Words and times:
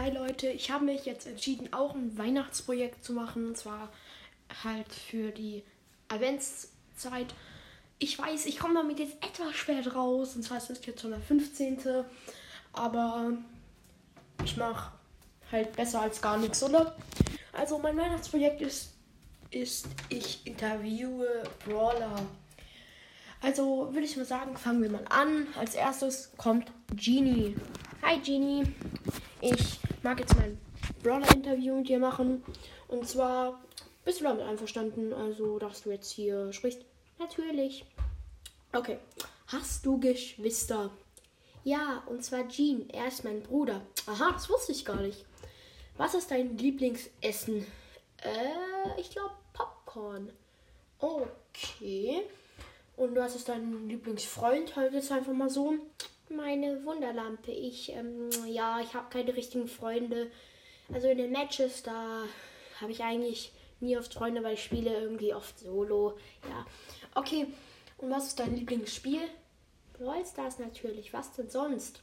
Hi 0.00 0.10
Leute, 0.10 0.46
ich 0.46 0.70
habe 0.70 0.84
mich 0.84 1.06
jetzt 1.06 1.26
entschieden, 1.26 1.72
auch 1.72 1.92
ein 1.92 2.16
Weihnachtsprojekt 2.16 3.04
zu 3.04 3.14
machen. 3.14 3.48
Und 3.48 3.56
zwar 3.56 3.88
halt 4.62 4.92
für 4.92 5.32
die 5.32 5.64
Adventszeit. 6.06 7.34
Ich 7.98 8.16
weiß, 8.16 8.46
ich 8.46 8.60
komme 8.60 8.74
damit 8.74 9.00
jetzt 9.00 9.16
etwas 9.24 9.56
spät 9.56 9.92
raus. 9.96 10.36
Und 10.36 10.44
zwar 10.44 10.58
ist 10.58 10.70
es 10.70 10.86
jetzt 10.86 11.00
schon 11.00 11.10
der 11.10 11.20
15. 11.20 11.78
Aber 12.74 13.32
ich 14.44 14.56
mache 14.56 14.92
halt 15.50 15.74
besser 15.74 16.02
als 16.02 16.22
gar 16.22 16.36
nichts, 16.36 16.62
oder? 16.62 16.96
Also 17.52 17.76
mein 17.80 17.96
Weihnachtsprojekt 17.96 18.60
ist, 18.60 18.90
ist 19.50 19.88
ich 20.10 20.46
interviewe 20.46 21.42
Brawler. 21.66 22.22
Also 23.42 23.88
würde 23.92 24.06
ich 24.06 24.16
mal 24.16 24.24
sagen, 24.24 24.56
fangen 24.56 24.80
wir 24.80 24.90
mal 24.90 25.06
an. 25.08 25.48
Als 25.58 25.74
erstes 25.74 26.30
kommt 26.36 26.70
Genie. 26.94 27.56
Hi 28.02 28.20
Genie. 28.20 28.62
Ich 29.40 29.80
mag 30.02 30.20
jetzt 30.20 30.36
mein 30.36 30.58
Brawler-Interview 31.02 31.76
mit 31.76 31.88
dir 31.88 31.98
machen. 31.98 32.44
Und 32.88 33.08
zwar 33.08 33.60
bist 34.04 34.20
du 34.20 34.24
damit 34.24 34.46
einverstanden, 34.46 35.12
also 35.12 35.58
dass 35.58 35.82
du 35.82 35.90
jetzt 35.90 36.10
hier 36.10 36.52
sprichst? 36.52 36.84
Natürlich. 37.18 37.84
Okay. 38.72 38.98
Hast 39.48 39.84
du 39.84 39.98
Geschwister? 39.98 40.90
Ja, 41.64 42.02
und 42.06 42.24
zwar 42.24 42.48
Jean. 42.48 42.88
Er 42.90 43.08
ist 43.08 43.24
mein 43.24 43.42
Bruder. 43.42 43.82
Aha, 44.06 44.32
das 44.32 44.48
wusste 44.48 44.72
ich 44.72 44.84
gar 44.84 45.00
nicht. 45.00 45.24
Was 45.96 46.14
ist 46.14 46.30
dein 46.30 46.56
Lieblingsessen? 46.56 47.66
Äh, 48.22 49.00
ich 49.00 49.10
glaube 49.10 49.34
Popcorn. 49.52 50.32
Okay. 50.98 52.22
Und 52.96 53.16
was 53.16 53.36
ist 53.36 53.48
dein 53.48 53.88
Lieblingsfreund? 53.88 54.76
Halt 54.76 54.92
jetzt 54.92 55.12
einfach 55.12 55.32
mal 55.32 55.50
so. 55.50 55.74
Meine 56.28 56.84
Wunderlampe. 56.84 57.50
Ich, 57.50 57.92
ähm, 57.92 58.30
ja, 58.46 58.80
ich 58.80 58.94
habe 58.94 59.08
keine 59.10 59.34
richtigen 59.34 59.68
Freunde. 59.68 60.30
Also 60.92 61.08
in 61.08 61.18
den 61.18 61.32
Matches, 61.32 61.82
da 61.82 62.24
habe 62.80 62.92
ich 62.92 63.02
eigentlich 63.02 63.52
nie 63.80 63.96
oft 63.96 64.12
Freunde, 64.14 64.42
weil 64.42 64.54
ich 64.54 64.64
spiele 64.64 64.94
irgendwie 65.00 65.34
oft 65.34 65.58
solo. 65.58 66.18
Ja. 66.48 66.66
Okay. 67.14 67.46
Und 67.98 68.10
was 68.10 68.28
ist 68.28 68.38
dein 68.38 68.54
Lieblingsspiel? 68.54 69.22
Brawl 69.94 70.24
Stars 70.24 70.58
natürlich. 70.58 71.12
Was 71.12 71.32
denn 71.32 71.50
sonst? 71.50 72.00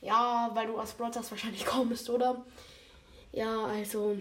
Ja, 0.00 0.50
weil 0.54 0.66
du 0.66 0.78
aus 0.78 0.92
Brawl 0.92 1.10
Stars 1.10 1.30
wahrscheinlich 1.30 1.64
kommst, 1.66 2.10
oder? 2.10 2.44
Ja, 3.32 3.64
also. 3.66 4.18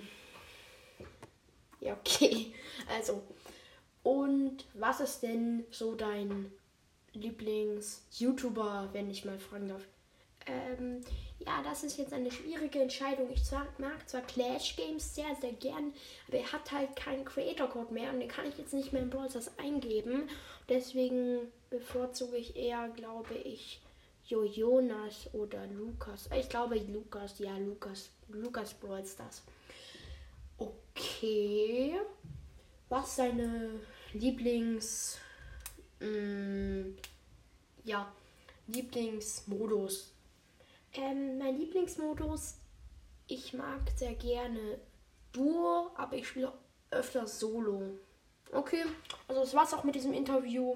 Ja, 1.80 1.94
okay. 1.94 2.54
Also, 2.96 3.22
und 4.04 4.66
was 4.74 5.00
ist 5.00 5.22
denn 5.22 5.66
so 5.70 5.96
dein 5.96 6.52
Lieblings-YouTuber, 7.20 8.90
wenn 8.94 9.10
ich 9.10 9.26
mal 9.26 9.40
fragen 9.40 9.70
darf? 9.70 9.88
Ähm, 10.46 11.02
ja, 11.40 11.62
das 11.64 11.84
ist 11.84 11.98
jetzt 11.98 12.14
eine 12.14 12.32
schwierige 12.32 12.82
Entscheidung. 12.82 13.30
Ich 13.34 13.44
zwar, 13.44 13.68
mag 13.78 14.08
zwar 14.08 14.22
Clash 14.22 14.76
Games 14.76 15.14
sehr, 15.14 15.36
sehr 15.42 15.54
gern, 15.54 15.94
aber 16.28 16.38
er 16.38 16.52
hat 16.52 16.72
halt 16.72 16.96
keinen 16.96 17.26
Creator 17.26 17.70
Code 17.70 17.94
mehr 17.94 18.12
und 18.12 18.20
den 18.20 18.30
kann 18.30 18.48
ich 18.48 18.58
jetzt 18.58 18.74
nicht 18.74 18.94
mehr 18.94 19.02
in 19.02 19.10
Brawl 19.10 19.28
eingeben. 19.58 20.30
Deswegen 20.70 21.52
bevorzuge 21.70 22.38
ich 22.38 22.56
eher, 22.56 22.90
glaube 22.90 23.36
ich, 23.36 23.82
Jo 24.26 24.44
Jonas 24.44 25.30
oder 25.34 25.66
Lukas. 25.68 26.30
Ich 26.38 26.50
glaube 26.50 26.76
Lukas, 26.76 27.40
ja, 27.40 27.58
Lukas. 27.58 28.10
Lukas 28.30 28.74
Brawl 28.74 29.06
Stars. 29.06 29.44
Okay. 30.58 31.94
Was 32.90 33.10
ist 33.10 33.20
deine 33.20 33.80
Lieblings. 34.14 35.18
Mh, 36.00 36.08
mm, 36.08 36.98
ja, 37.88 38.12
Lieblingsmodus. 38.68 40.12
Ähm, 40.94 41.38
mein 41.38 41.58
Lieblingsmodus, 41.58 42.56
ich 43.28 43.54
mag 43.54 43.80
sehr 43.96 44.14
gerne 44.14 44.80
Duo, 45.32 45.92
aber 45.96 46.18
ich 46.18 46.28
spiele 46.28 46.52
öfter 46.92 47.28
Solo. 47.28 47.82
Okay, 48.52 48.84
also 49.28 49.42
das 49.42 49.54
war's 49.54 49.74
auch 49.74 49.84
mit 49.84 49.96
diesem 49.96 50.14
Interview. 50.14 50.76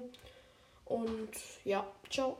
Und 0.86 1.30
ja, 1.64 1.86
ciao. 2.10 2.38